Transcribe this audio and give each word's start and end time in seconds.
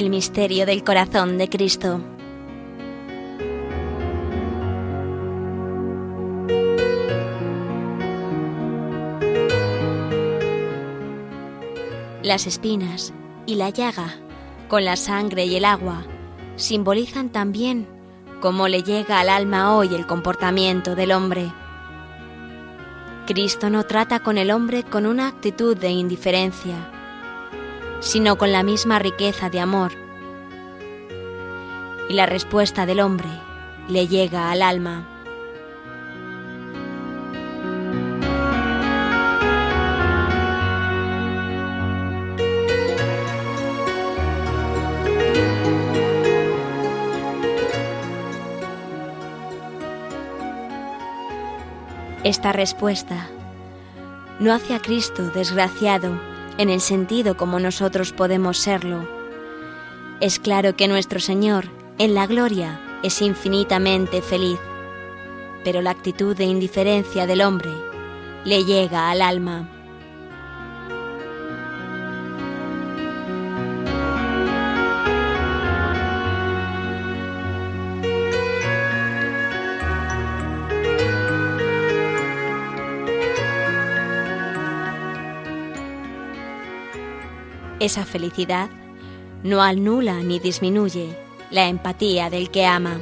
El 0.00 0.08
misterio 0.08 0.64
del 0.64 0.82
corazón 0.82 1.36
de 1.36 1.50
Cristo. 1.50 2.00
Las 12.22 12.46
espinas 12.46 13.12
y 13.44 13.56
la 13.56 13.68
llaga, 13.68 14.14
con 14.68 14.86
la 14.86 14.96
sangre 14.96 15.44
y 15.44 15.56
el 15.56 15.66
agua, 15.66 16.06
simbolizan 16.56 17.28
también 17.28 17.86
cómo 18.40 18.68
le 18.68 18.82
llega 18.82 19.20
al 19.20 19.28
alma 19.28 19.76
hoy 19.76 19.94
el 19.94 20.06
comportamiento 20.06 20.94
del 20.94 21.12
hombre. 21.12 21.52
Cristo 23.26 23.68
no 23.68 23.84
trata 23.84 24.20
con 24.20 24.38
el 24.38 24.50
hombre 24.50 24.82
con 24.82 25.04
una 25.04 25.28
actitud 25.28 25.76
de 25.76 25.90
indiferencia, 25.90 26.99
sino 28.00 28.36
con 28.36 28.50
la 28.50 28.62
misma 28.62 28.98
riqueza 28.98 29.50
de 29.50 29.60
amor. 29.60 29.92
Y 32.08 32.14
la 32.14 32.26
respuesta 32.26 32.86
del 32.86 33.00
hombre 33.00 33.28
le 33.88 34.08
llega 34.08 34.50
al 34.50 34.62
alma. 34.62 35.06
Esta 52.22 52.52
respuesta 52.52 53.28
no 54.40 54.52
hace 54.52 54.74
a 54.74 54.80
Cristo 54.80 55.30
desgraciado 55.30 56.20
en 56.58 56.70
el 56.70 56.80
sentido 56.80 57.36
como 57.36 57.58
nosotros 57.58 58.12
podemos 58.12 58.58
serlo. 58.58 59.08
Es 60.20 60.38
claro 60.38 60.76
que 60.76 60.88
nuestro 60.88 61.20
Señor, 61.20 61.66
en 61.98 62.14
la 62.14 62.26
gloria, 62.26 62.80
es 63.02 63.22
infinitamente 63.22 64.20
feliz, 64.20 64.58
pero 65.64 65.80
la 65.82 65.90
actitud 65.90 66.36
de 66.36 66.44
indiferencia 66.44 67.26
del 67.26 67.40
hombre 67.42 67.70
le 68.44 68.64
llega 68.64 69.10
al 69.10 69.22
alma. 69.22 69.79
Esa 87.80 88.04
felicidad 88.04 88.68
no 89.42 89.62
anula 89.62 90.22
ni 90.22 90.38
disminuye 90.38 91.16
la 91.50 91.66
empatía 91.66 92.28
del 92.28 92.50
que 92.50 92.66
ama. 92.66 93.00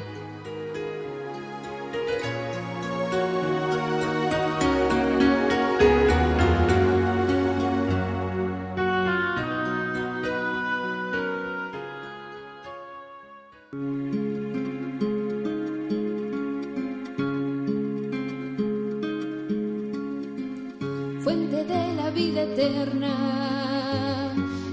fuente 21.21 21.65
de 21.65 21.95
la 21.95 22.11
vida 22.11 22.43
eterna. 22.43 23.39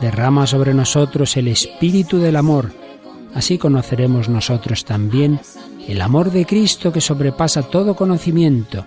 derrama 0.00 0.46
sobre 0.46 0.74
nosotros 0.74 1.36
el 1.36 1.48
espíritu 1.48 2.18
del 2.18 2.36
amor. 2.36 2.72
Así 3.34 3.58
conoceremos 3.58 4.28
nosotros 4.28 4.84
también 4.84 5.40
el 5.86 6.00
amor 6.00 6.30
de 6.30 6.44
Cristo 6.44 6.92
que 6.92 7.00
sobrepasa 7.00 7.62
todo 7.62 7.96
conocimiento, 7.96 8.84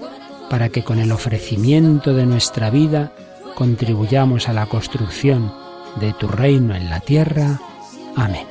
para 0.50 0.70
que 0.70 0.84
con 0.84 1.00
el 1.00 1.12
ofrecimiento 1.12 2.14
de 2.14 2.26
nuestra 2.26 2.70
vida 2.70 3.12
contribuyamos 3.56 4.50
a 4.50 4.54
la 4.54 4.66
construcción 4.66 5.52
de 6.00 6.14
tu 6.14 6.28
reino 6.28 6.76
en 6.76 6.90
la 6.90 7.00
tierra. 7.00 7.60
Amén. 8.16 8.46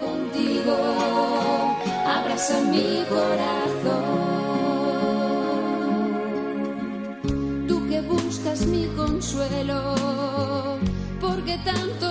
Tú 7.69 7.89
que 7.89 8.01
buscas 8.01 8.67
mi 8.67 8.87
consuelo, 8.97 9.95
porque 11.21 11.59
tanto 11.65 12.10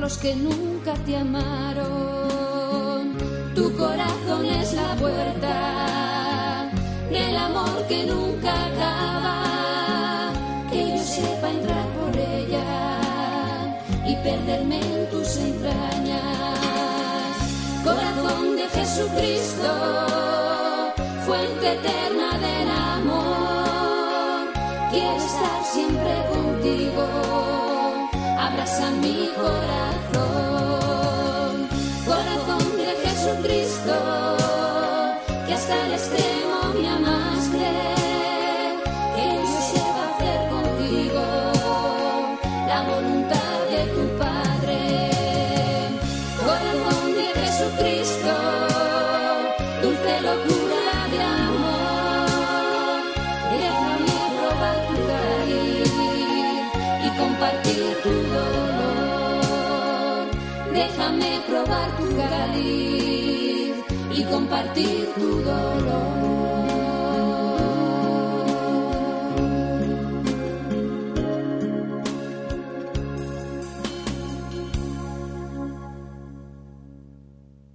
los 0.00 0.16
que 0.16 0.34
nunca 0.34 0.94
te 1.04 1.14
amaron. 1.16 3.18
Tu 3.54 3.76
corazón 3.76 4.46
es 4.46 4.72
la 4.72 4.96
puerta 4.96 6.70
del 7.10 7.36
amor 7.36 7.86
que 7.86 8.06
nunca 8.06 8.66
acaba, 8.66 10.32
que 10.70 10.88
yo 10.88 10.98
sepa 10.98 11.50
entrar 11.50 11.86
por 11.98 12.16
ella 12.16 12.64
y 14.06 14.16
perderme 14.16 14.80
en 14.80 15.10
tus 15.10 15.36
entrañas. 15.36 16.24
Corazón 17.84 18.56
de 18.56 18.66
Jesucristo, 18.68 20.06
fuente 21.26 21.74
eterna 21.74 22.38
del 22.38 22.70
amor, 22.70 24.48
quiero 24.90 25.16
estar 25.16 25.62
siempre 25.64 26.24
contigo, 26.32 27.59
abraza 28.60 28.90
mi 28.90 29.30
corazón. 29.36 30.59
Compartir 64.50 65.06
tu 65.14 65.42
dolor. 65.44 66.09